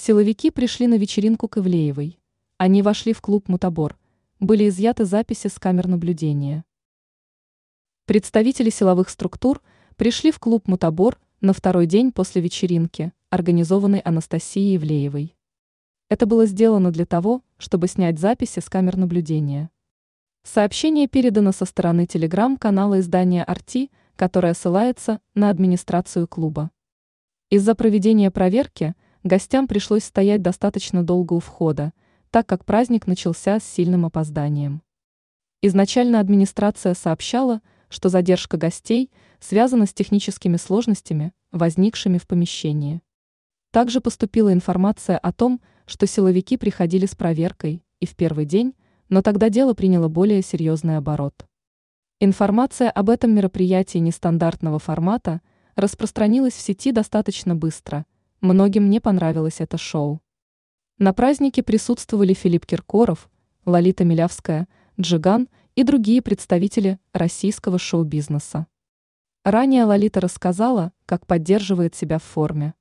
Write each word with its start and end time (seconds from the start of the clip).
Силовики 0.00 0.52
пришли 0.52 0.86
на 0.86 0.94
вечеринку 0.94 1.48
к 1.48 1.58
Ивлеевой. 1.58 2.20
Они 2.56 2.82
вошли 2.82 3.12
в 3.12 3.20
клуб 3.20 3.48
«Мутабор». 3.48 3.98
Были 4.38 4.68
изъяты 4.68 5.04
записи 5.04 5.48
с 5.48 5.58
камер 5.58 5.88
наблюдения. 5.88 6.64
Представители 8.06 8.70
силовых 8.70 9.08
структур 9.08 9.60
пришли 9.96 10.30
в 10.30 10.38
клуб 10.38 10.68
«Мутабор» 10.68 11.18
на 11.40 11.52
второй 11.52 11.86
день 11.86 12.12
после 12.12 12.40
вечеринки, 12.40 13.12
организованной 13.30 13.98
Анастасией 13.98 14.76
Ивлеевой. 14.76 15.36
Это 16.08 16.26
было 16.26 16.46
сделано 16.46 16.92
для 16.92 17.04
того, 17.04 17.42
чтобы 17.56 17.88
снять 17.88 18.20
записи 18.20 18.60
с 18.60 18.68
камер 18.68 18.98
наблюдения. 18.98 19.68
Сообщение 20.44 21.08
передано 21.08 21.50
со 21.50 21.64
стороны 21.64 22.06
телеграм-канала 22.06 23.00
издания 23.00 23.42
«Арти», 23.42 23.90
которое 24.14 24.54
ссылается 24.54 25.20
на 25.34 25.50
администрацию 25.50 26.28
клуба. 26.28 26.70
Из-за 27.50 27.74
проведения 27.74 28.30
проверки– 28.30 28.94
Гостям 29.24 29.66
пришлось 29.66 30.04
стоять 30.04 30.42
достаточно 30.42 31.02
долго 31.02 31.32
у 31.32 31.40
входа, 31.40 31.92
так 32.30 32.46
как 32.46 32.64
праздник 32.64 33.08
начался 33.08 33.58
с 33.58 33.64
сильным 33.64 34.06
опозданием. 34.06 34.80
Изначально 35.60 36.20
администрация 36.20 36.94
сообщала, 36.94 37.60
что 37.88 38.10
задержка 38.10 38.56
гостей 38.56 39.10
связана 39.40 39.86
с 39.86 39.92
техническими 39.92 40.56
сложностями, 40.56 41.32
возникшими 41.50 42.18
в 42.18 42.28
помещении. 42.28 43.02
Также 43.72 44.00
поступила 44.00 44.52
информация 44.52 45.18
о 45.18 45.32
том, 45.32 45.60
что 45.84 46.06
силовики 46.06 46.56
приходили 46.56 47.06
с 47.06 47.16
проверкой 47.16 47.82
и 47.98 48.06
в 48.06 48.14
первый 48.14 48.44
день, 48.44 48.76
но 49.08 49.22
тогда 49.22 49.48
дело 49.48 49.74
приняло 49.74 50.06
более 50.06 50.42
серьезный 50.42 50.96
оборот. 50.96 51.44
Информация 52.20 52.88
об 52.88 53.10
этом 53.10 53.34
мероприятии 53.34 53.98
нестандартного 53.98 54.78
формата 54.78 55.40
распространилась 55.74 56.54
в 56.54 56.60
сети 56.60 56.92
достаточно 56.92 57.56
быстро– 57.56 58.06
Многим 58.40 58.88
не 58.88 59.00
понравилось 59.00 59.60
это 59.60 59.78
шоу. 59.78 60.22
На 60.98 61.12
празднике 61.12 61.62
присутствовали 61.62 62.34
Филипп 62.34 62.66
Киркоров, 62.66 63.28
Лолита 63.64 64.04
Милявская, 64.04 64.68
Джиган 65.00 65.48
и 65.74 65.82
другие 65.82 66.22
представители 66.22 67.00
российского 67.12 67.78
шоу-бизнеса. 67.78 68.66
Ранее 69.44 69.84
Лолита 69.84 70.20
рассказала, 70.20 70.92
как 71.06 71.26
поддерживает 71.26 71.94
себя 71.94 72.18
в 72.18 72.24
форме. 72.24 72.74